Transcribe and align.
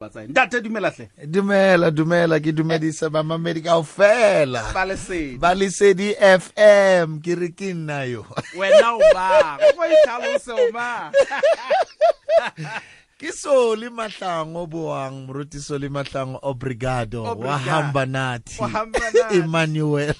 ntate 0.00 0.60
dumelahle 0.60 1.10
dumela 1.26 1.90
dumela 1.90 2.40
ke 2.40 2.52
dumedisa 2.52 3.10
bamamedi 3.10 3.60
kaofela. 3.60 4.72
Ba 4.72 4.84
lesedi. 4.84 5.36
Ba 5.36 5.54
lesedi 5.54 6.16
fm 6.16 7.20
ke 7.20 7.34
re 7.36 7.48
ke 7.52 7.74
nna 7.76 8.08
yo. 8.08 8.24
Wena 8.56 8.96
o 8.96 9.00
bang 9.12 9.60
go 9.76 9.84
itlhalose 9.84 10.52
o 10.56 10.72
mang 10.72 11.12
ke 13.20 13.28
sole 13.28 13.92
mahlango 13.92 14.64
boang 14.64 15.28
moruti 15.28 15.60
sole 15.60 15.92
mahlango 15.92 16.40
obrigado 16.48 17.36
wa 17.36 17.58
hambanati 17.58 18.56
emmanuel. 19.36 20.16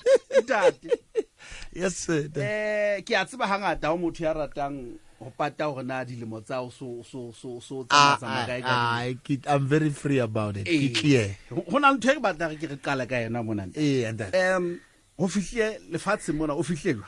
Yes 1.73 1.97
sir. 1.97 2.29
Eh 2.37 3.01
ke 3.01 3.17
a 3.17 3.25
tseba 3.25 3.49
hangata 3.49 3.89
o 3.89 3.97
motho 3.97 4.29
ya 4.29 4.37
ratang 4.37 5.01
pata 5.37 5.69
na 5.85 6.05
dilemo 6.05 6.41
tsa 6.41 6.61
o 6.65 6.71
so 6.71 7.03
so 7.05 7.33
so 7.33 7.61
so 7.61 7.85
tsamaya 7.85 8.47
kae 8.47 8.63
ka 8.63 9.05
ke- 9.25 9.47
i'm 9.53 9.67
very 9.69 9.91
free 9.91 10.19
about 10.19 10.57
it. 10.57 10.65
Ke 10.65 10.95
clear. 10.97 11.37
Ho 11.51 11.79
na 11.79 11.93
ntho 11.93 12.09
e 12.13 12.15
ke 12.17 12.21
batlang 12.25 12.57
ke 12.57 12.67
re 12.71 12.77
qala 12.81 13.05
ka 13.09 13.17
yena 13.21 13.45
mona 13.45 13.69
eh 13.77 14.09
and 14.09 14.19
that 14.19 14.33
um 14.35 14.81
ho 15.19 15.29
fihle 15.29 15.77
lefatshe 15.93 16.33
mona 16.33 16.55
o 16.55 16.63
fihlelwa 16.63 17.05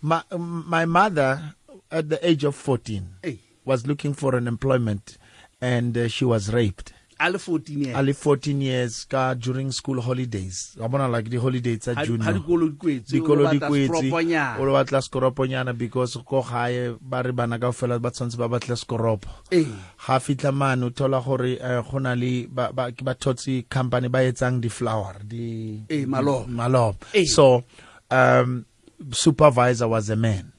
my, 0.00 0.22
my 0.32 0.84
mother 0.86 1.54
at 1.90 2.08
the 2.08 2.18
age 2.26 2.44
of 2.44 2.56
14 2.56 3.04
eh 3.22 3.36
was 3.64 3.86
looking 3.86 4.14
for 4.14 4.34
an 4.34 4.48
employment 4.48 5.18
and 5.60 5.96
uh, 5.98 6.08
she 6.08 6.24
was 6.24 6.52
raped 6.52 6.92
a 7.22 7.30
le 7.30 7.38
14 7.38 7.78
years. 7.78 7.96
Early 7.96 8.12
14 8.12 8.60
years 8.62 9.04
ka 9.08 9.34
during 9.34 9.70
school 9.72 10.00
holidays. 10.00 10.74
Wa 10.78 10.88
bona 10.88 11.08
like 11.08 11.30
the 11.30 11.36
holiday 11.38 11.76
tsa 11.76 11.94
june 12.04 12.20
ha 12.20 12.32
dikolo 12.32 12.68
dikwetse 12.68 13.12
dikolo 13.14 13.46
dikwetse 13.52 14.12
o 14.58 14.64
lo 14.64 14.72
batla 14.72 15.00
sekoroponyana 15.02 15.76
because 15.78 16.16
ko 16.26 16.42
gae 16.42 16.94
ba 17.00 17.22
re 17.22 17.32
bana 17.32 17.58
ka 17.58 17.70
fela 17.72 18.00
ba 18.00 18.10
tshwanetse 18.10 18.36
ba 18.36 18.48
batla 18.48 18.74
sekoropo. 18.76 19.28
Eh 19.50 19.64
ga 20.06 20.18
fitla 20.18 20.52
mane 20.52 20.82
o 20.84 20.90
thola 20.90 21.20
gore 21.24 21.58
eh, 21.60 21.82
go 21.90 21.98
na 21.98 22.14
le 22.14 22.46
ba 22.50 22.72
ba 22.72 22.90
thotse 23.14 23.64
company 23.70 24.08
ba 24.08 24.18
etsang 24.26 24.60
di-flower 24.60 25.22
di 25.24 25.84
Eh, 25.88 26.04
maloba. 26.06 26.46
maloba 26.48 27.06
Eh. 27.14 27.24
so 27.24 27.62
um 28.10 28.66
supervisor 29.12 29.88
was 29.88 30.10
a 30.10 30.16
man. 30.16 30.52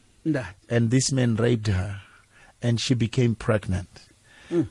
And 0.70 0.90
this 0.92 1.12
man 1.12 1.36
raped 1.36 1.68
her 1.68 2.02
and 2.62 2.80
she 2.80 2.94
became 2.94 3.36
pregnant 3.36 3.90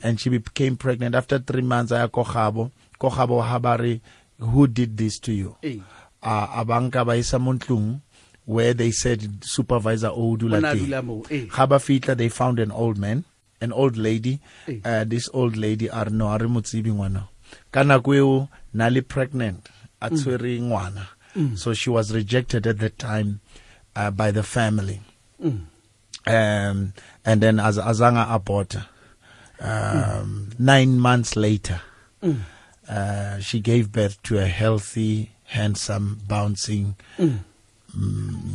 and 0.03 0.19
she 0.19 0.29
became 0.29 0.75
pregnant 0.77 1.15
after 1.15 1.39
three 1.39 1.61
months. 1.61 1.91
Aya 1.91 2.07
ko 2.07 2.23
gabo 2.23 2.71
ko 2.99 3.09
gabo 3.09 3.41
ha 3.43 3.59
ba 3.59 3.77
re 3.79 4.01
who 4.39 4.67
did 4.67 4.97
this 4.97 5.19
to 5.19 5.31
you? 5.33 5.55
Uh, 6.21 6.47
abanka 6.63 7.05
ba 7.05 7.17
isa 7.17 7.39
mo 7.39 7.57
where 8.45 8.73
they 8.73 8.91
said 8.91 9.43
supervisor 9.43 10.09
o 10.11 10.35
dula 10.35 10.57
Ona 10.57 10.73
teng. 10.75 10.85
dula 10.85 11.01
moo. 11.01 11.23
Ga 11.47 11.65
ba 11.65 11.77
fitla 11.79 12.15
they 12.17 12.29
found 12.29 12.59
an 12.59 12.71
old 12.71 12.97
man 12.97 13.23
an 13.61 13.71
old 13.71 13.95
lady. 13.97 14.39
Uh, 14.83 15.03
this 15.05 15.29
old 15.33 15.55
lady 15.55 15.87
a 15.87 16.03
re 16.03 16.11
no 16.11 16.27
a 16.27 16.37
re 16.37 16.47
mo 16.47 16.59
ngwana. 16.61 17.27
Ka 17.71 17.83
nako 17.83 18.15
eo 18.15 18.49
na 18.73 18.87
le 18.89 19.01
pregnant 19.01 19.69
a 20.01 20.09
Mm. 20.09 20.69
ngwana. 20.69 21.07
So 21.57 21.73
she 21.73 21.89
was 21.89 22.13
rejected 22.13 22.67
at 22.67 22.77
that 22.79 22.99
time 22.99 23.39
uh, 23.95 24.11
by 24.11 24.29
the 24.31 24.43
family. 24.43 25.01
Mm. 25.41 25.65
um, 26.27 26.93
and 27.25 27.41
then 27.41 27.59
as 27.59 27.77
azanga 27.77 28.31
abort 28.33 28.75
um, 29.59 30.49
nine 30.59 30.99
months 30.99 31.35
later 31.35 31.81
uh, 32.89 33.39
she 33.39 33.59
gave 33.59 33.91
birth 33.91 34.21
to 34.23 34.37
a 34.37 34.45
healthy 34.45 35.31
handsome 35.45 36.19
bouncing 36.27 36.95
mm, 37.19 37.39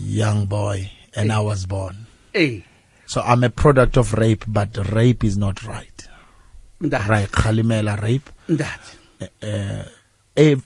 young 0.03 0.47
boy 0.47 0.91
and 1.15 1.33
i 1.33 1.41
was 1.41 1.67
born. 1.67 2.07
Hey. 2.33 2.65
so 3.07 3.21
i'm 3.23 3.45
a 3.45 3.51
product 3.51 3.97
of 3.97 4.15
rape 4.15 4.45
but 4.47 4.77
rape 4.93 5.25
is 5.25 5.37
not 5.37 5.63
right. 5.65 6.09
That. 6.81 7.09
right 7.09 7.29
khalimela 7.31 8.01
rape. 8.01 8.31
That. 8.49 8.81
uh, 9.21 9.27
uh, 9.43 9.85
eh, 10.37 10.57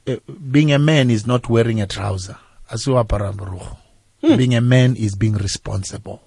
being 0.51 0.73
a 0.73 0.79
man 0.79 1.11
is 1.11 1.27
not 1.27 1.49
wearing 1.49 1.81
a 1.81 1.87
trouser. 1.87 2.37
Mm. 4.23 4.37
being 4.39 4.55
a 4.55 4.61
man 4.61 4.95
is 4.97 5.15
being 5.17 5.35
responsible. 5.35 6.21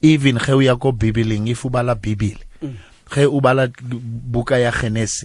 Even 0.00 0.38
ge 0.38 0.50
o 0.50 0.60
ya 0.60 0.76
ko 0.76 0.92
bibeleng 0.92 1.48
if 1.48 1.64
o 1.64 1.68
bala 1.68 1.94
bibele 1.94 2.40
ge 3.10 3.26
o 3.26 3.40
bala 3.40 3.68
buka 3.68 4.58
ya 4.58 4.72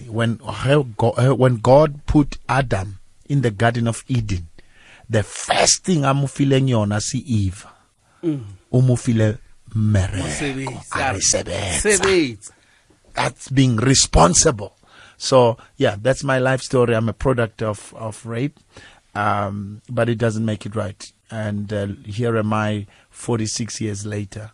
when 0.08 0.38
eh, 1.18 1.28
when 1.28 1.56
god 1.56 2.00
put 2.06 2.38
adam 2.48 2.98
in 3.28 3.42
the 3.42 3.50
garden 3.50 3.88
of 3.88 4.04
eden 4.08 4.46
the 5.08 5.22
first 5.22 5.84
thing 5.84 6.04
a 6.04 6.14
mo 6.14 6.26
fileng 6.26 6.68
yona 6.68 7.00
si 7.00 7.18
eve 7.26 7.66
o 8.72 8.80
mo 8.80 8.96
file 8.96 9.38
mmereko 9.74 10.82
a 10.92 11.12
re 11.12 11.18
re, 11.18 11.20
sebetsa. 11.20 11.98
Sebetsa. 11.98 12.52
That's 13.14 13.48
being 13.48 13.76
responsible. 13.76 14.76
So 15.16 15.58
yeah, 15.76 15.96
that's 16.00 16.24
my 16.24 16.38
life 16.38 16.62
story. 16.62 16.94
I'm 16.94 17.08
a 17.08 17.12
product 17.12 17.62
of 17.62 17.94
of 17.94 18.24
rape, 18.24 18.58
um, 19.14 19.82
but 19.88 20.08
it 20.08 20.18
doesn't 20.18 20.44
make 20.44 20.64
it 20.66 20.74
right. 20.74 21.12
And 21.30 21.72
uh, 21.72 21.86
here 22.04 22.36
am 22.36 22.52
I, 22.52 22.86
46 23.20 23.80
years 23.80 24.06
later. 24.06 24.50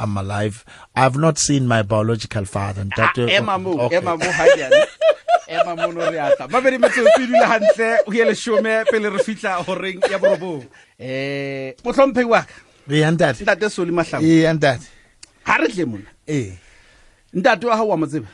I'm 0.00 0.16
alive. 0.16 0.64
I've 0.94 1.16
not 1.16 1.38
seen 1.38 1.66
my 1.68 1.82
biological 1.82 2.44
father. 2.44 2.84
Ah, 2.98 3.12
that- 3.14 3.28
ema 3.30 3.58
mo 3.58 3.78
Okay. 3.86 3.98
ema 3.98 4.16
mo 4.16 4.24
hanyane 4.24 4.86
mo 5.76 5.90
no 5.92 6.10
re 6.10 6.18
atla 6.18 6.48
mabedi 6.48 6.78
metsotso 6.78 7.20
e 7.22 7.26
dule 7.26 7.44
hantle 7.46 7.98
o 8.06 8.12
ye 8.12 8.24
leshome 8.24 8.84
pele 8.90 9.10
re 9.10 9.18
fihla 9.22 9.62
horeng 9.64 10.00
ya 10.10 10.18
borobong 10.18 10.66
eh 10.98 11.74
ka 12.42 12.46
Eh, 12.90 13.02
and 13.06 13.18
that. 13.18 13.36
ntate 13.36 13.68
and 14.48 14.60
that. 14.60 14.80
ha 15.44 15.56
re 15.58 15.68
tle 15.68 15.84
mona 15.84 16.06
Eh. 16.26 16.52
ntate 17.34 17.64
wa 17.66 17.76
hao 17.76 17.88
wa 17.88 17.96
mo 17.96 18.06
tseba 18.06 18.26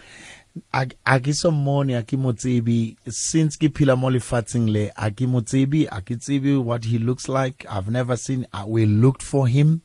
a 0.73 1.21
ke 1.21 1.35
so 1.35 1.51
mmone 1.51 1.99
a 1.99 2.03
ke 2.03 2.19
mo 2.19 2.33
tsebe 2.33 2.97
since 3.09 3.57
ke 3.57 3.73
phela 3.73 3.97
mo 3.97 4.11
lefatsheng 4.11 4.71
le 4.73 4.91
a 4.97 5.11
ke 5.11 5.27
mo 5.27 5.41
tsebe 5.41 5.89
a 5.91 6.03
ke 6.03 6.19
tsebe 6.19 6.63
what 6.63 6.85
he 6.85 6.99
looks 6.99 7.29
like. 7.29 7.65
I've 7.69 7.91
never 7.91 8.17
seen 8.17 8.47
uh, 8.53 8.65
we 8.67 8.87
looked 8.87 9.23
for 9.23 9.47
him 9.49 9.83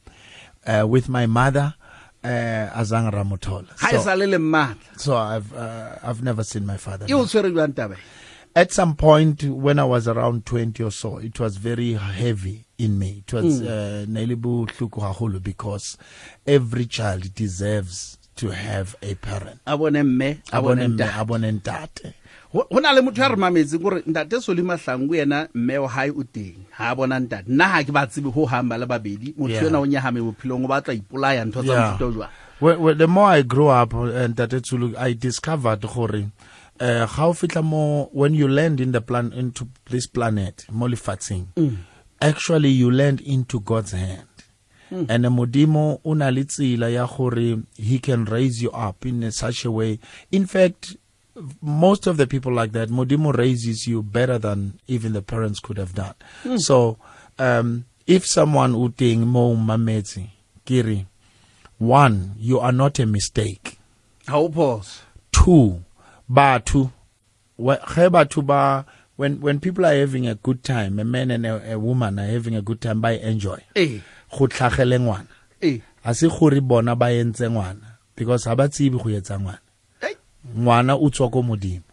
uh, 0.65 0.85
with 0.87 1.09
my 1.09 1.25
mother 1.25 1.75
uh, 2.23 2.27
azang 2.75 3.11
ramothola 3.11 3.77
so, 3.77 4.15
le 4.15 4.25
le 4.25 4.37
mmatla. 4.37 4.99
So 4.99 5.15
i've 5.15 5.53
uh, 5.53 5.95
i've 6.03 6.23
never 6.23 6.43
seen 6.43 6.65
my 6.65 6.77
father. 6.77 7.05
O 7.05 7.25
tshwere 7.25 7.51
jwang 7.51 7.73
taba 7.73 7.95
e? 7.95 7.99
at 8.55 8.71
some 8.71 8.95
point 8.95 9.43
when 9.43 9.77
i 9.77 9.83
was 9.83 10.07
around 10.07 10.43
20 10.45 10.81
or 10.83 10.91
so 10.91 11.17
it 11.17 11.39
was 11.39 11.57
very 11.57 11.93
heavy 11.93 12.65
in 12.77 12.97
me. 12.99 13.23
It 13.25 13.33
was 13.33 13.61
uh, 13.61 14.05
bohloko 14.07 15.01
haholo 15.01 15.41
because 15.41 15.97
every 16.45 16.85
child 16.85 17.33
deserves 17.33 18.16
to 18.37 18.49
have 18.49 18.95
a 19.01 19.15
parent. 19.15 19.59
A 19.65 19.77
bone 19.77 20.03
mme 20.03 20.41
a 20.51 20.61
bone 20.61 20.87
ntate. 20.87 21.21
a 21.21 21.25
bone 21.25 21.51
ntate. 21.51 22.13
Ho 22.53 22.65
ho 22.71 22.79
na 22.79 22.91
le 22.91 23.01
motho 23.01 23.21
ya 23.21 23.27
re 23.27 23.35
mametseng 23.35 23.81
gore 23.81 24.01
ntate 24.01 24.41
Solly 24.41 24.61
Mahlangu 24.63 25.15
yena 25.15 25.47
mme 25.53 25.77
wa 25.77 25.87
hae 25.89 26.09
o 26.09 26.23
teng. 26.23 26.55
Ha 26.71 26.91
a 26.91 26.95
bona 26.95 27.19
ntate. 27.19 27.49
Nna 27.49 27.67
ha 27.67 27.83
ke 27.83 27.91
ba 27.91 28.07
tsebe 28.07 28.31
ho 28.31 28.45
hamba 28.45 28.77
le 28.77 28.85
babedi. 28.85 29.33
Motho 29.37 29.65
yona 29.65 29.79
o 29.79 29.85
nyahame 29.85 30.21
bophelong 30.21 30.65
o 30.65 30.67
batla 30.67 30.93
ipolaya 30.93 31.45
ntho 31.45 31.63
tsa 31.63 31.75
mofuta 31.75 32.05
o 32.05 32.11
jwang? 32.11 32.29
Well, 32.59 32.79
well, 32.79 32.95
the 32.95 33.07
more 33.07 33.27
I 33.29 33.41
grew 33.43 33.67
up 33.67 33.93
and 33.93 34.35
that 34.35 34.49
Tsholo, 34.49 34.95
I 34.97 35.13
discovered 35.13 35.81
gore 35.81 36.31
uh, 36.79 37.05
how 37.05 37.33
fitla 37.33 37.63
mo 37.63 38.05
when 38.11 38.33
you 38.33 38.47
land 38.47 38.79
in 38.81 38.91
the 38.91 39.01
plan 39.01 39.33
into 39.33 39.67
this 39.89 40.07
planet 40.07 40.65
mo 40.71 40.87
lefatsheng 40.87 41.47
actually 42.21 42.69
you 42.69 42.91
land 42.91 43.21
into 43.21 43.59
God's 43.59 43.91
hand 43.91 44.26
and 44.91 45.23
the 45.25 45.29
modimo 45.29 45.99
una 46.05 46.31
le 46.31 46.43
tsela 46.45 46.89
ya 46.91 47.05
gore 47.07 47.57
he 47.75 47.99
can 47.99 48.25
raise 48.25 48.61
you 48.61 48.71
up 48.71 49.05
in 49.05 49.29
such 49.31 49.65
a 49.65 49.71
way. 49.71 49.99
In 50.31 50.45
fact 50.45 50.95
most 51.61 52.07
of 52.07 52.17
the 52.17 52.25
people 52.27 52.51
like 52.53 52.71
that 52.71 52.89
modimo 52.89 53.35
raises 53.37 53.87
you 53.87 54.01
better 54.01 54.37
than 54.37 54.79
even 54.87 55.13
the 55.13 55.21
parents 55.21 55.59
could 55.59 55.77
have 55.77 55.93
done. 55.93 56.15
So 56.57 56.97
um 57.39 57.85
if 58.05 58.25
someone 58.25 58.73
uteng 58.73 59.19
mo 59.27 59.55
mametse 59.55 60.29
kiri 60.65 61.05
one 61.77 62.33
you 62.37 62.59
are 62.59 62.71
not 62.71 62.99
a 62.99 63.05
mistake. 63.05 63.77
O 64.29 64.47
two 65.31 65.83
batho 66.31 66.91
ge 67.59 68.09
batho 68.09 68.45
ba 68.45 68.85
when 69.15 69.39
when 69.41 69.59
people 69.59 69.85
are 69.85 69.95
having 69.95 70.27
a 70.27 70.35
good 70.35 70.63
time 70.63 70.99
a 70.99 71.03
man 71.03 71.31
and 71.31 71.45
a, 71.45 71.73
a 71.73 71.79
woman 71.79 72.19
are 72.19 72.25
having 72.27 72.55
a 72.55 72.61
good 72.61 72.79
time 72.81 73.01
by 73.01 73.11
enjoy. 73.13 73.59
Eh 73.75 73.99
go 74.31 74.47
tlhagele 74.47 74.99
ngwana. 74.99 75.27
A 76.03 76.13
se 76.13 76.27
gore 76.27 76.61
bona 76.61 76.95
ba 76.95 77.11
entse 77.11 77.49
ngwana 77.49 77.97
because 78.15 78.45
ha 78.45 78.55
ba 78.55 78.67
tsebe 78.69 78.97
go 78.97 79.09
etsa 79.09 79.39
ngwana. 79.39 79.59
Ngwana 80.57 80.95
o 80.95 81.09
tswa 81.09 81.29
ko 81.29 81.41
modimo. 81.43 81.83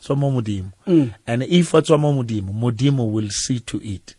Tswa 0.00 0.16
mo 0.16 0.30
modimo. 0.30 0.70
Mm. 0.86 1.14
and 1.26 1.42
if 1.42 1.74
a 1.74 1.82
tswa 1.82 1.98
mo 1.98 2.12
modimo 2.12 2.52
modimo 2.52 3.10
will 3.10 3.30
see 3.30 3.60
to 3.60 3.80
it 3.82 4.14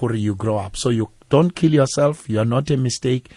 gore 0.00 0.16
you 0.16 0.34
grow 0.34 0.58
up. 0.58 0.76
So 0.76 0.90
you 0.90 1.08
don't 1.30 1.54
kill 1.54 1.72
yourself 1.74 2.28
you 2.28 2.38
are 2.38 2.44
not 2.44 2.70
a 2.70 2.76
mistake 2.76 3.30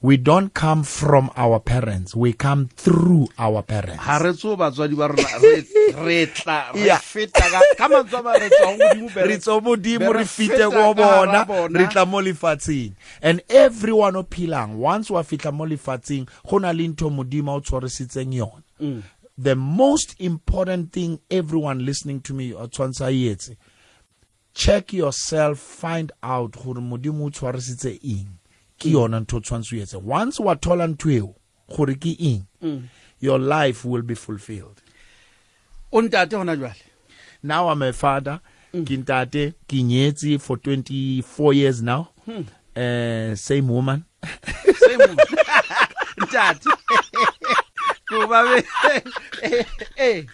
we 0.00 0.16
don't 0.16 0.54
come 0.54 0.84
from 0.84 1.30
our 1.36 1.58
parents. 1.58 2.14
We 2.14 2.32
come 2.32 2.68
through 2.68 3.28
our 3.36 3.62
parents. 3.62 4.02
Ha 4.04 4.18
re 4.18 4.32
tso 4.32 4.56
batswadi 4.56 4.96
ba 4.96 5.08
rona 5.08 6.04
re 6.06 6.26
tla 6.26 6.70
re 6.72 6.94
feta 7.02 7.42
ka 7.50 7.60
ka 7.76 7.88
mantswe 7.88 8.18
a 8.18 8.22
ma 8.22 8.32
re 8.32 8.48
tswa 8.48 8.76
modimo 8.78 9.26
re 9.26 9.38
tswa 9.38 9.60
modimo 9.60 10.12
re 10.14 10.24
fite 10.24 10.52
feta 10.52 10.70
ko 10.70 10.94
ka 10.94 11.02
hara 11.02 11.44
bona 11.44 11.78
re 11.78 11.86
tla 11.88 12.06
mo 12.06 12.22
lefatsheng. 12.22 12.94
And 13.22 13.42
everyone 13.48 14.16
o 14.16 14.22
phelang 14.22 14.76
once 14.76 15.10
wa 15.10 15.22
fitla 15.22 15.52
mo 15.52 15.66
lefatsheng 15.66 16.28
go 16.48 16.58
na 16.58 16.70
le 16.70 16.88
ntho 16.88 17.10
modimo 17.10 17.56
o 17.56 17.60
tshwarisitseng 17.60 18.32
yona. 18.32 18.62
Mm. 18.80 19.02
The 19.36 19.56
most 19.56 20.14
important 20.20 20.92
thing 20.92 21.18
everyone 21.30 21.84
listening 21.84 22.20
to 22.22 22.34
me 22.34 22.54
o 22.54 22.68
tshwanetse 22.68 23.06
a 23.06 23.10
e 23.10 23.34
etse 23.34 23.56
check 24.54 24.92
yourself 24.92 25.58
find 25.58 26.12
out 26.22 26.52
gore 26.52 26.80
modimo 26.80 27.26
o 27.26 27.30
tshwarisitse 27.30 27.98
eng 28.02 28.37
ke 28.78 28.90
yona 28.90 29.20
ntho 29.20 29.36
o 29.36 29.40
tshwanetse 29.40 29.74
o 29.76 29.82
etse 29.82 29.96
once 30.04 30.42
wa 30.42 30.54
thola 30.56 30.86
ntho 30.86 31.10
eo 31.10 31.34
gore 31.76 31.94
ke 31.94 32.16
eng 32.18 32.44
your 33.20 33.38
life 33.38 33.84
will 33.84 34.02
be 34.02 34.14
fulfilled. 34.14 34.82
O 35.92 36.02
ntate 36.02 36.36
gona 36.36 36.56
jwale? 36.56 36.82
Now 37.42 37.68
i'm 37.68 37.82
a 37.82 37.92
father. 37.92 38.40
Ke 38.72 38.96
ntate 39.00 39.54
ke 39.68 39.82
nyetse 39.82 40.40
for 40.40 40.56
24 40.58 41.54
years 41.54 41.82
now. 41.82 42.08
Uh, 42.76 43.34
same 43.34 43.68
woman. 43.68 44.04
Same. 44.76 45.00
ntate. 46.20 46.68
Kuba 48.08 48.44
eh. 49.96 50.24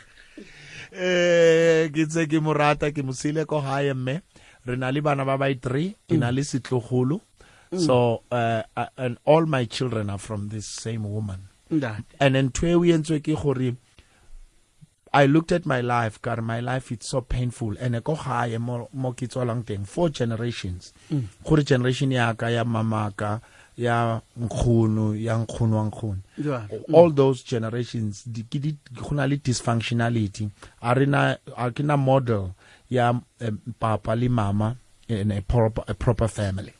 Eh 0.92 1.88
ke 1.90 2.06
tse 2.06 2.26
ke 2.26 2.40
mo 2.42 2.52
rata 2.54 2.90
ke 2.92 3.02
mosile 3.02 3.44
ko 3.46 3.60
gae 3.60 3.92
mme 3.94 4.20
re 4.66 4.76
na 4.76 4.90
le 4.90 5.00
bana 5.00 5.24
ba 5.24 5.38
by 5.38 5.54
three 5.54 5.96
ke 6.08 6.18
na 6.18 6.30
le 6.30 6.42
setlogolo 6.44 7.20
so 7.78 8.22
uh, 8.30 8.62
uh, 8.76 8.86
and 8.96 9.18
all 9.24 9.46
my 9.46 9.64
children 9.64 10.10
are 10.10 10.18
from 10.18 10.48
this 10.48 10.66
same 10.66 11.04
woman 11.04 11.38
ntate 11.70 12.04
and 12.20 12.34
then 12.34 12.48
ntho 12.48 12.66
eo 12.68 12.84
entswe 12.84 13.20
ke 13.20 13.34
gore 13.42 13.74
I 15.16 15.26
looked 15.26 15.52
at 15.52 15.64
my 15.64 15.80
life, 15.80 16.20
God, 16.20 16.42
my 16.42 16.58
life 16.58 16.90
it's 16.90 17.06
so 17.06 17.20
painful. 17.20 17.76
And 17.78 18.02
ko 18.02 18.16
gae 18.16 18.58
mo 18.58 18.88
mo 18.92 19.12
ke 19.12 19.28
tswalang 19.30 19.62
teng 19.64 19.86
four 19.86 20.08
generations. 20.08 20.92
Gore 21.44 21.62
generation 21.62 22.10
ya 22.10 22.32
ka 22.34 22.48
ya 22.48 22.64
mama 22.64 23.12
ka 23.16 23.40
ya 23.76 24.20
nkgono 24.40 25.14
ya 25.14 25.38
nkgono 25.38 25.76
wa 25.76 25.84
nkgono. 25.84 26.18
jwale 26.38 26.82
All 26.92 27.12
those 27.12 27.44
generations 27.44 28.24
di 28.24 28.42
ke 28.42 28.58
di 28.58 28.76
go 28.92 29.14
na 29.14 29.26
le 29.26 29.36
dysfunctionality. 29.36 30.50
A 30.82 30.94
rena 30.94 31.38
a 31.56 31.70
ke 31.70 31.84
na 31.84 31.96
model 31.96 32.50
ya 32.88 33.10
um, 33.10 33.60
papa 33.78 34.16
le 34.16 34.28
mama 34.28 34.76
in 35.06 35.30
a 35.30 35.40
proper 35.42 35.84
a 35.86 35.94
proper 35.94 36.26
family. 36.26 36.72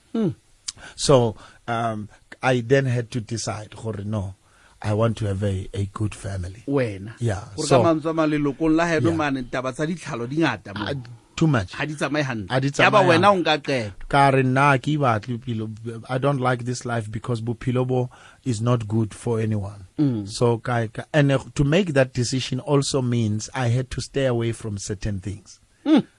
So 0.96 1.36
um, 1.66 2.08
I 2.42 2.60
then 2.60 2.86
had 2.86 3.10
to 3.12 3.20
decide, 3.20 3.74
no, 4.04 4.34
I 4.82 4.92
want 4.92 5.16
to 5.18 5.26
have 5.26 5.42
a, 5.42 5.68
a 5.72 5.86
good 5.92 6.14
family. 6.14 6.62
wena 6.68 7.14
Yeah, 7.18 7.44
so- 7.56 7.82
ka 7.82 7.94
mantswe 7.94 8.10
a 8.10 8.14
malelokong 8.14 8.76
la 8.76 8.84
heno 8.86 9.08
Yeah. 9.10 9.16
mane 9.16 9.42
taba 9.50 9.72
tsa 9.72 9.86
ditlhalo 9.86 10.28
di 10.28 10.36
ngata 10.36 10.74
mo 10.76 10.84
Uh, 10.84 10.94
too 11.36 11.46
much. 11.46 11.72
ga 11.76 11.86
di 11.86 11.94
tsamaye 11.94 12.22
Ha 12.22 12.60
ya 12.82 12.90
ba 12.90 12.98
wena 13.02 13.32
o 13.32 13.36
nka 13.40 13.58
qeto 13.64 13.92
Ka 14.08 14.28
re 14.30 14.42
nna 14.42 14.78
ke 14.78 14.98
batle 15.00 15.38
bophelo 15.38 16.04
I 16.08 16.18
don't 16.18 16.38
like 16.38 16.64
this 16.64 16.84
life 16.84 17.10
because 17.10 17.40
bophelo 17.40 17.86
bo 17.86 18.10
is 18.44 18.60
not 18.60 18.86
good 18.86 19.14
for 19.14 19.40
anyone. 19.40 19.86
So 20.26 20.58
ka, 20.58 20.86
ka, 20.92 21.04
and 21.14 21.32
uh, 21.32 21.38
to 21.54 21.64
make 21.64 21.94
that 21.94 22.12
decision 22.12 22.60
also 22.60 23.00
means 23.00 23.48
I 23.54 23.68
had 23.68 23.90
to 23.92 24.00
stay 24.02 24.26
away 24.26 24.52
from 24.52 24.76
certain 24.78 25.18
things. 25.20 25.60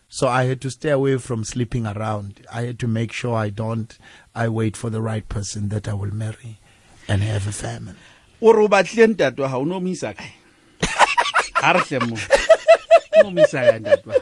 So 0.10 0.28
I 0.28 0.46
had 0.46 0.62
to 0.62 0.69
stay 0.72 0.92
away 0.92 1.18
from 1.18 1.44
sleeping 1.44 1.86
around. 1.86 2.46
I 2.54 2.62
had 2.63 2.80
to 2.80 2.88
make 2.88 3.12
sure 3.12 3.36
I 3.36 3.50
don't 3.50 3.98
I 4.34 4.48
wait 4.50 4.78
for 4.78 4.90
the 4.90 5.02
right 5.02 5.28
person 5.28 5.69
that 5.69 5.88
I 5.88 5.94
will 5.94 6.13
marry 6.13 6.60
and 7.07 7.22
have 7.24 7.48
a 7.48 7.52
family. 7.52 7.96
o 8.42 8.52
re 8.54 8.63
o 8.63 8.68
batlile 8.68 9.07
ntate 9.07 9.40
wa 9.42 9.48
ga 9.50 9.63
ne 9.66 9.75
o 9.75 9.80
mo 9.80 9.90
isa 9.90 10.13
kae 10.13 10.31
ga 11.62 11.72
re 11.74 11.81
tle 11.88 12.00
mo 12.06 12.18
o 13.24 13.31
mo 13.31 13.42
isa 13.42 13.62
kae 13.63 13.80
ntate 13.80 14.06
wa 14.06 14.16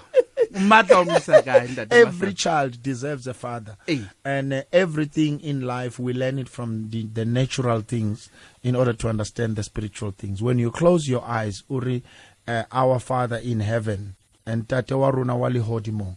mmatla 0.59 0.97
o 1.01 1.05
mo 1.05 1.17
isa 1.17 1.41
kae 1.41 1.67
ntate 1.67 1.91
every 1.93 2.33
child 2.33 2.81
deserves 2.83 3.27
a 3.27 3.33
father 3.33 3.75
Hey. 3.87 4.01
and 4.23 4.53
uh, 4.53 4.61
everything 4.71 5.39
in 5.41 5.61
life 5.61 5.97
we 5.99 6.13
learn 6.13 6.37
it 6.39 6.47
from 6.49 6.89
the, 6.91 7.03
the 7.13 7.25
natural 7.25 7.81
things 7.81 8.29
in 8.61 8.75
order 8.75 8.93
to 8.93 9.09
understand 9.09 9.55
the 9.55 9.63
spiritual 9.63 10.11
things 10.11 10.41
when 10.41 10.59
you 10.59 10.71
close 10.71 11.07
your 11.09 11.23
eyes 11.25 11.63
uri 11.69 12.03
uh, 12.47 12.63
our 12.71 12.99
father 12.99 13.37
in 13.37 13.59
heaven 13.61 14.15
and 14.45 14.67
tate 14.67 14.93
wa 14.93 15.09
rona 15.09 15.35
wa 15.35 15.49
lehodimong 15.49 16.15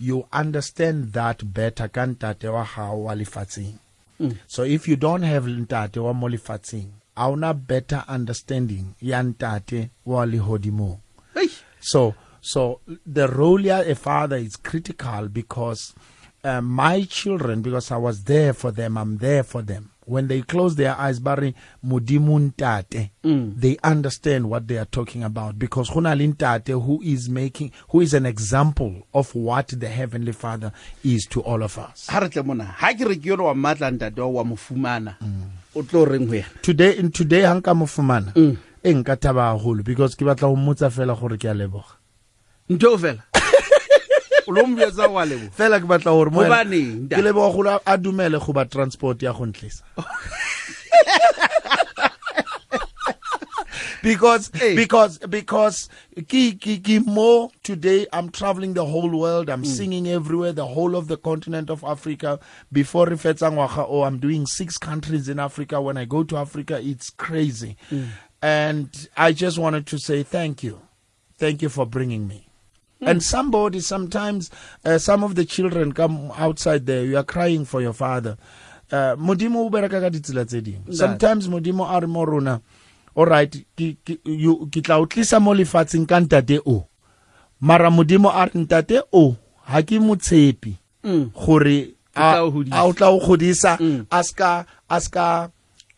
you 0.00 0.26
understand 0.32 1.12
that 1.12 1.44
better 1.44 1.88
ka 1.88 2.06
ntate 2.06 2.48
wa 2.48 2.64
gago 2.64 3.04
wa 3.04 3.14
lefatsheng. 3.14 3.78
So 4.46 4.64
if 4.64 4.88
you 4.88 4.96
don't 4.96 5.22
have 5.22 5.44
ntate 5.44 6.02
wa 6.02 6.12
mo 6.12 6.28
lefatsheng 6.28 6.88
a 7.16 7.28
una 7.30 7.54
better 7.54 8.04
understanding 8.08 8.94
ya 9.00 9.22
ntate 9.22 9.90
wa 10.06 10.26
lehodimong 10.26 10.98
Hei, 11.34 11.48
so, 11.80 12.14
so 12.40 12.80
the 13.06 13.28
role 13.28 13.70
as 13.70 13.86
a 13.86 13.94
father 13.94 14.36
is 14.36 14.56
critical 14.56 15.28
because 15.28 15.94
uh, 16.44 16.60
my 16.60 17.02
children, 17.04 17.62
because 17.62 17.90
I 17.90 17.96
was 17.96 18.24
there 18.24 18.52
for 18.52 18.70
them, 18.70 18.96
I'm 18.96 19.18
there 19.18 19.42
for 19.42 19.62
them. 19.62 19.90
When 20.08 20.28
they 20.28 20.40
close 20.42 20.74
their 20.76 20.96
eyes, 20.98 21.18
Barry 21.20 21.54
Mudimuntate, 21.86 23.10
mm. 23.22 23.60
they 23.60 23.76
understand 23.84 24.48
what 24.48 24.66
they 24.66 24.78
are 24.78 24.86
talking 24.86 25.22
about. 25.22 25.58
Because 25.58 25.90
Hunalintate, 25.90 26.82
who 26.82 27.02
is 27.02 27.28
making, 27.28 27.72
who 27.90 28.00
is 28.00 28.14
an 28.14 28.24
example 28.24 29.06
of 29.12 29.34
what 29.34 29.68
the 29.68 29.88
Heavenly 29.88 30.32
Father 30.32 30.72
is 31.04 31.26
to 31.26 31.42
all 31.42 31.62
of 31.62 31.78
us. 31.78 32.06
ga 32.10 32.18
re 32.20 32.28
tle 32.28 32.42
mona 32.42 32.74
ga 32.80 32.92
ke 32.94 33.04
re 33.08 33.16
ke 33.16 33.26
yone 33.26 33.42
wa 33.44 33.54
mmatla 33.54 33.90
ntate 33.90 34.20
wa 34.20 34.26
wa 34.26 34.44
mo 34.44 34.56
fumana 34.56 35.16
mm. 35.20 35.44
o 35.76 35.82
tlo 35.82 36.04
reng 36.08 36.26
go 36.26 36.34
yena? 36.34 36.62
Today, 36.62 36.96
in 36.96 37.10
today, 37.12 37.42
hanka 37.42 37.74
mufumana, 37.74 38.32
mm. 38.34 38.56
e 38.82 38.94
nka 38.94 39.16
thaba 39.16 39.42
haholo 39.52 39.84
because 39.84 40.14
ke 40.16 40.24
batla 40.24 40.48
ho 40.48 40.56
mmotsa 40.56 40.90
fela 40.90 41.14
gore 41.20 41.36
ke 41.36 41.44
a 41.44 41.54
leboga. 41.54 41.98
ntho 42.70 42.86
eo 42.90 42.98
fela? 42.98 43.22
o 43.27 43.27
lo 44.52 44.66
mbietsa 44.66 45.08
wa 45.08 45.24
lebo 45.24 45.50
fela 45.56 45.80
ke 45.80 45.86
batla 45.86 46.12
gore 46.12 46.30
mo 46.30 46.40
wena- 46.40 46.64
Hobaneng, 46.64 47.08
ke 47.08 47.82
a 47.86 47.98
dumele 47.98 48.38
go 48.44 48.52
ba 48.52 48.64
transport 48.64 49.22
ya 49.22 49.32
go 49.32 49.46
ntlisa 49.46 49.82
because 54.02 54.50
Hey. 54.54 54.74
because 54.74 55.18
because 55.18 55.88
ke 56.16 56.58
ke 56.58 56.82
ke 56.82 57.06
mo 57.06 57.50
today 57.62 58.06
i'm 58.12 58.30
traveling 58.30 58.74
the 58.74 58.84
whole 58.84 59.10
world 59.10 59.48
i'm 59.50 59.62
mm. 59.62 59.66
singing 59.66 60.08
everywhere 60.08 60.52
the 60.52 60.66
whole 60.66 60.96
of 60.96 61.08
the 61.08 61.16
continent 61.16 61.70
of 61.70 61.84
africa. 61.84 62.38
Before 62.72 63.06
re 63.06 63.16
oh 63.38 64.02
i'm 64.02 64.18
doing 64.18 64.46
six 64.46 64.78
countries 64.78 65.28
in 65.28 65.38
africa. 65.38 65.80
When 65.80 65.96
i 65.96 66.04
go 66.04 66.22
to 66.24 66.36
africa 66.36 66.80
it's 66.82 67.10
crazy. 67.10 67.76
Mm. 67.90 68.08
And 68.42 69.08
i 69.16 69.32
just 69.32 69.58
wanted 69.58 69.86
to 69.88 69.98
say 69.98 70.22
thank 70.22 70.62
you. 70.62 70.80
Thank 71.36 71.62
you 71.62 71.68
for 71.68 71.86
bringing 71.86 72.26
me 72.26 72.47
and 73.00 73.22
somebody 73.22 73.80
sometimes 73.80 74.50
uh, 74.84 74.98
some 74.98 75.22
of 75.22 75.34
the 75.34 75.44
children 75.44 75.92
come 75.92 76.32
outside 76.36 76.86
there 76.86 77.04
you 77.04 77.16
are 77.16 77.24
crying 77.24 77.64
for 77.64 77.80
your 77.80 77.92
father. 77.92 78.36
Uh, 78.90 79.14
modimo 79.16 79.66
o 79.66 79.70
bereka 79.70 80.00
ka 80.00 80.10
ditsela 80.10 80.44
tse 80.44 80.60
dingwe 80.60 80.94
sometimes 80.94 81.46
modimo 81.48 81.84
a 81.84 82.00
re 82.00 82.06
mo 82.06 82.24
rona 82.24 82.60
alright 83.16 83.64
ke 83.76 84.82
tla 84.82 84.98
o 84.98 85.06
tlisa 85.06 85.40
mo 85.40 85.54
lefatsheng 85.54 86.06
ka 86.08 86.20
ntate 86.20 86.58
o. 86.66 86.84
Mara 87.60 87.90
modimo 87.90 88.30
a 88.30 88.46
re 88.46 88.60
ntate 88.60 89.02
o 89.12 89.36
ha 89.64 89.82
ke 89.82 90.00
motshepi 90.00 90.74
gore 91.34 91.94
a 92.16 92.42
o 92.42 92.64
a 92.72 92.84
o 92.86 92.92
tla 92.92 93.10
o 93.10 93.20
godisa 93.20 93.76
a 94.10 94.22
ska 94.24 94.64
a 94.88 95.00
ska 95.00 95.50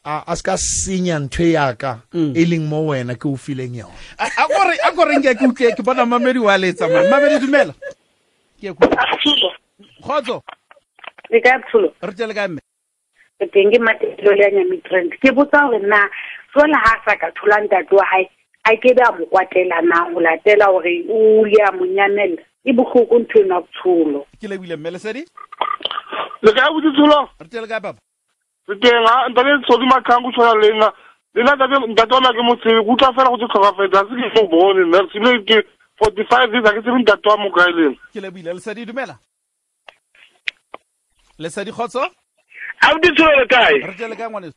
a 0.05 0.25
a 0.27 0.37
ska 0.37 0.57
senya 0.57 1.19
ntho 1.19 1.45
yaka 1.45 2.01
e 2.15 2.45
leng 2.45 2.65
mo 2.69 2.89
wena 2.89 3.15
ke 3.15 3.29
o 3.29 3.37
fileng 3.37 3.77
yona. 3.77 3.93
A 4.19 4.25
a 4.25 4.45
a 4.49 4.93
gore 4.97 5.21
ke 5.21 5.35
ke 5.37 5.45
utlwe 5.45 5.77
ke 5.77 5.83
bona 5.85 6.07
mamedi 6.07 6.39
wa 6.41 6.57
letsa 6.57 6.89
man 6.89 7.05
mamedi 7.11 7.37
dumela. 7.39 7.75
Ke 8.61 8.73
go 8.73 8.89
khotso 10.03 10.43
Le 11.31 11.41
ka 11.41 11.61
thulo. 11.71 11.93
re 12.03 12.13
tele 12.15 12.35
ka 12.35 12.49
mme. 12.49 12.61
Ke 13.39 13.47
tenge 13.53 13.79
matelo 13.79 14.33
le 14.33 14.51
nya 14.51 14.65
mitrend. 14.65 15.13
Ke 15.21 15.37
botsa 15.37 15.69
hore 15.69 15.79
na 15.85 16.09
sola 16.53 16.79
ha 16.81 16.97
sa 17.05 17.17
ka 17.17 17.29
thola 17.37 17.61
ntate 17.61 17.93
wa 17.93 18.05
hae 18.05 18.25
a 18.65 18.77
ke 18.81 18.97
ba 18.97 19.13
mo 19.13 19.27
kwatela 19.27 19.85
na 19.85 20.09
ho 20.09 20.21
latela 20.21 20.73
hore 20.73 21.05
o 21.13 21.45
le 21.45 21.61
a 21.61 21.73
monyanela. 21.77 22.41
E 22.65 22.73
bohloko 22.73 23.21
ntho 23.21 23.45
ena 23.45 23.61
thulo. 23.77 24.25
ke 24.41 24.49
lebile 24.49 24.77
mme 24.77 24.97
lesedi? 24.97 25.29
Le 26.43 26.53
ka 26.57 26.73
botsa 26.73 26.89
tsholo 26.89 27.29
re 27.39 27.49
tele 27.49 27.69
ka 27.69 27.81
papa 27.81 28.01
nga 28.77 29.29
ndale 29.29 29.67
sodima 29.67 30.01
kangu 30.01 30.33
shona 30.33 30.55
lenga. 30.55 30.93
Lena 31.35 31.55
ndate 31.55 32.15
wanake 32.15 32.43
musiri 32.43 32.85
kuti 32.85 33.05
afana 33.05 33.31
kuti 33.31 33.47
tsakafedza 33.49 34.01
asike 34.01 34.43
mubhoni 34.43 35.09
sinoike 35.13 35.63
forty 35.99 36.25
five 36.25 36.53
years 36.53 36.67
ake 36.67 36.83
siri 36.83 37.03
ndate 37.03 37.29
wa 37.29 37.37
mukae 37.37 37.73
lena 37.73 37.97
ke 38.13 38.21
lebile 38.21 38.53
lesedi 38.53 38.87
dumela? 38.87 39.19
Lesedi 41.39 41.73
kgotso? 41.73 42.11
Abuti 42.81 43.15
tsholo 43.15 43.47
kae? 43.47 43.79
Re 43.79 43.95
tele 43.95 44.17
kae 44.17 44.29
ngwaneso? 44.29 44.57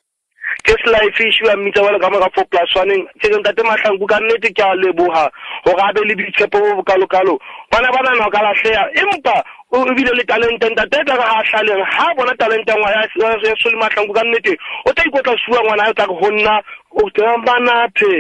Ke 0.64 0.74
slife 0.84 1.28
issue 1.30 1.48
ya 1.48 1.58
mmitsa 1.58 1.82
wale 1.82 2.00
ka 2.00 2.10
moka 2.10 2.30
four 2.34 2.46
plus 2.46 2.76
one 2.76 3.08
tseke 3.20 3.38
ntate 3.40 3.64
mahlanku 3.64 4.08
ka 4.08 4.20
nnete 4.20 4.54
ke 4.54 4.64
a 4.64 4.76
leboga 4.76 5.30
gore 5.66 5.82
a 5.82 5.94
be 5.94 6.02
le 6.06 6.16
boitshepo 6.16 6.60
bo 6.60 6.76
bokalokalo. 6.82 7.40
Bana 7.72 7.92
ba 7.92 8.02
nana 8.04 8.28
o 8.28 8.32
ka 8.32 8.42
latlhega 8.42 8.90
empa 8.96 9.44
o 9.74 9.78
ebile 9.90 10.12
le 10.14 10.24
talente 10.24 10.70
ntate 10.70 10.98
ka 11.08 11.16
ga 11.18 11.26
a 11.26 11.44
hlaleng 11.50 11.84
ha 11.84 12.06
bona 12.16 12.34
talente 12.38 12.74
ngwa 12.78 12.92
ya 12.92 13.56
sole 13.62 13.78
mahlanku 13.82 14.14
ka 14.14 14.24
nnete 14.24 14.54
o 14.86 14.94
tla 14.94 15.04
ikotla 15.06 15.34
sua 15.46 15.60
ngwana 15.64 15.84
a 15.90 15.94
tla 15.94 16.06
ke 16.08 16.16
go 16.22 16.30
nna 16.32 16.54
o 16.94 17.10
temanathe 17.10 18.14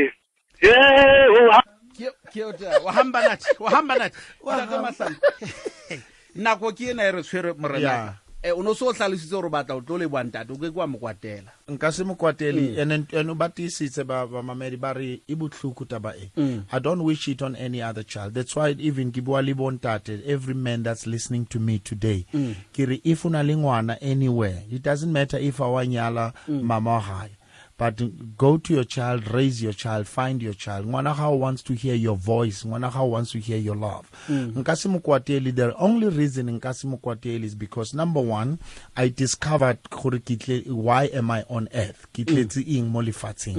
ye 0.65 0.77
o 1.29 1.51
ha 1.53 1.61
ke 1.93 2.09
ke 2.33 2.41
o 2.43 2.51
tla 2.57 2.79
wa 2.81 2.91
hamba 2.91 3.19
nathi 3.21 3.47
wa 3.59 3.69
hamba 3.69 3.93
nathi 3.95 4.17
wa 4.41 4.65
ga 4.65 4.77
mahlang 4.81 5.15
nako 6.43 6.73
ke 6.73 6.89
ena 6.89 7.05
e 7.05 7.11
re 7.11 7.21
tshwere 7.21 7.53
morena. 7.53 7.81
Yeah. 7.81 8.22
Um 8.43 8.59
o 8.59 8.63
ne 8.63 8.69
o 8.69 8.73
se 8.73 8.85
o 8.85 8.93
tlhalositse 8.93 9.31
gore 9.31 9.49
batla 9.49 9.75
o 9.75 9.81
tlo 9.81 9.97
le 9.97 10.07
ntate 10.07 10.51
o 10.51 10.55
ke 10.55 10.71
ke 10.71 10.77
wa 10.77 10.87
mo 10.87 10.97
kwatela. 10.97 11.51
Nka 11.69 11.91
se 11.91 12.03
mo 12.03 12.15
kwatele 12.15 12.81
and 12.81 12.91
and 13.13 13.37
ba 13.37 13.49
tiisitse 13.49 14.03
ba 14.05 14.27
ba 14.27 14.93
re 14.93 15.21
e 15.27 15.35
botlhoko 15.35 15.85
taba 15.85 16.13
e. 16.15 16.31
I 16.71 16.79
don't 16.79 17.03
wish 17.03 17.27
it 17.27 17.41
on 17.41 17.55
any 17.55 17.81
other 17.81 18.03
child. 18.03 18.33
That's 18.33 18.55
why 18.55 18.75
even 18.79 19.11
ke 19.11 19.23
bua 19.23 19.41
le 19.41 19.53
bontate 19.53 20.25
every 20.25 20.53
man 20.53 20.83
that's 20.83 21.07
listening 21.07 21.45
to 21.47 21.59
me 21.59 21.79
today 21.79 22.25
ke 22.73 22.87
re 22.87 23.01
if 23.03 23.25
o 23.25 23.29
na 23.29 23.41
le 23.41 23.55
ngwana 23.55 23.97
anywhere 24.01 24.63
it 24.69 24.81
doesn't 24.83 25.11
matter 25.11 25.37
if 25.37 25.59
a 25.59 25.69
wa 25.69 25.81
nyala 25.83 26.33
mama 26.47 26.89
wa 26.91 26.99
gae 27.01 27.29
but 27.77 28.01
go 28.37 28.57
to 28.57 28.73
your 28.73 28.83
child 28.83 29.27
raise 29.33 29.61
your 29.61 29.73
child 29.73 30.07
find 30.07 30.41
your 30.41 30.53
child. 30.53 30.85
Gago 30.85 31.37
wants 31.37 31.63
to 31.63 31.73
hear 31.73 31.95
your 31.95 32.15
voice. 32.15 32.63
Gago 32.63 33.09
wants 33.09 33.31
to 33.31 33.39
hear 33.39 33.57
your 33.57 33.75
love. 33.75 34.09
Nka 34.29 34.75
se 34.77 34.89
mo 34.89 34.99
kwatele. 34.99 35.55
The 35.55 35.75
only 35.77 36.07
reason 36.09 36.47
nka 36.59 36.73
se 36.73 36.87
mo 36.87 36.97
kwatele 36.97 37.43
is 37.43 37.55
because 37.55 37.93
number 37.93 38.21
one 38.21 38.59
i 38.95 39.09
discovered 39.09 39.79
gore 39.89 40.19
ke 40.19 40.37
tle- 40.37 40.67
why 40.71 41.05
am 41.13 41.31
i 41.31 41.43
on 41.49 41.67
earth? 41.73 42.07
Eng 42.17 42.89
mo 42.89 43.01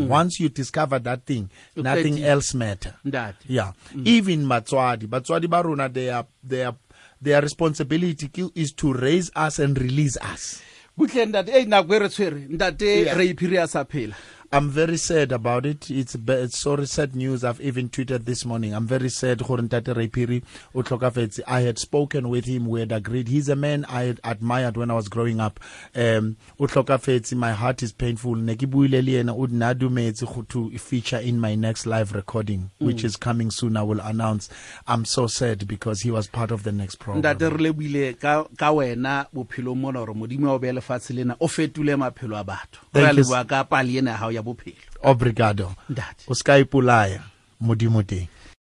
once 0.08 0.40
you 0.40 0.48
discover 0.48 0.98
that 0.98 1.24
thing 1.26 1.50
nothing 1.76 2.22
else 2.24 2.54
matter. 2.54 2.94
That. 3.04 3.36
yeah. 3.46 3.72
Even 3.94 4.46
batswadi. 4.46 5.06
Batswadi 5.06 5.48
ba 5.50 5.62
rona 5.62 5.88
their 5.88 6.24
their 6.42 6.74
their 7.20 7.40
responsibility 7.42 8.30
is 8.54 8.72
to 8.72 8.92
raise 8.92 9.30
us 9.34 9.58
and 9.58 9.78
release 9.80 10.16
us 10.18 10.62
butle 10.96 11.26
ntate. 11.26 11.50
E 11.52 11.64
nako 11.66 11.94
e 11.94 11.98
re 11.98 12.08
tshwere. 12.08 12.46
Ntate 12.48 13.14
re 13.14 13.24
iphiri 13.26 13.58
a 13.58 13.66
sa 13.66 13.84
phela 13.84 14.14
I'm 14.54 14.70
very 14.70 14.98
sad 14.98 15.32
about 15.32 15.66
it. 15.66 15.90
It's, 15.90 16.14
it's 16.14 16.58
sorry 16.60 16.86
sad 16.86 17.16
news. 17.16 17.42
I've 17.42 17.60
even 17.60 17.88
tweeted 17.88 18.24
this 18.24 18.44
morning. 18.44 18.72
I'm 18.72 18.86
very 18.86 19.08
sad. 19.08 19.42
gore 19.42 19.56
Ntate 19.58 19.92
Raipiri 19.92 20.44
o 20.72 20.80
tlhokafetse. 20.84 21.40
I 21.48 21.62
had 21.62 21.76
spoken 21.76 22.28
with 22.28 22.44
him. 22.44 22.68
We 22.68 22.78
had 22.78 22.92
agreed. 22.92 23.26
He's 23.26 23.48
a 23.48 23.56
man 23.56 23.84
I 23.88 24.14
admired 24.22 24.76
when 24.76 24.92
I 24.92 24.94
was 24.94 25.08
growing 25.08 25.40
up. 25.40 25.58
Um. 25.96 26.36
My 26.60 27.52
heart 27.52 27.82
is 27.82 27.90
painful. 27.90 28.36
Ne 28.36 28.54
ke 28.54 28.70
buile 28.70 29.02
le 29.02 29.24
yena, 29.24 29.32
o 29.36 29.44
nna 29.48 29.72
a 29.72 29.74
dumetse 29.74 30.24
go 30.32 30.42
to 30.42 30.78
feature 30.78 31.18
in 31.18 31.40
my 31.40 31.56
next 31.56 31.84
live 31.84 32.12
recording, 32.14 32.70
which 32.78 33.02
is 33.02 33.16
coming 33.16 33.50
soon. 33.50 33.76
I 33.76 33.82
will 33.82 33.98
announce. 33.98 34.50
I'm 34.86 35.04
so 35.04 35.26
sad 35.26 35.66
because 35.66 36.02
he 36.02 36.12
was 36.12 36.28
part 36.28 36.52
of 36.52 36.62
the 36.62 36.70
next 36.70 37.00
program. 37.00 37.24
ntate 37.24 37.50
re 37.50 37.72
lebuile 37.72 38.20
ka 38.20 38.44
ka 38.56 38.70
wena 38.70 39.26
bophelong 39.34 39.78
mona 39.78 39.98
gore 39.98 40.14
modimo 40.14 40.46
wa 40.46 40.52
o 40.54 40.58
beya 40.60 40.74
lefatshe 40.74 41.12
lena 41.12 41.36
o 41.40 41.48
fetole 41.48 41.96
maphelo 41.96 42.38
a 42.38 42.44
batho 42.44 42.78
re 42.94 43.02
Thank 43.02 43.16
you, 43.18 44.43
leboa 44.44 44.56
ka 44.56 44.62
pali 44.62 44.70
ena 44.70 44.80
ya 44.80 44.90
gago 44.92 45.04
ya 45.04 45.04
bophelo 45.04 45.10
Obrigado. 45.10 45.74
ntate 45.88 46.24
O 46.28 46.34
ska 46.34 46.58
ipolaya. 46.58 47.20
Modimo 47.60 48.02
teng. 48.02 48.28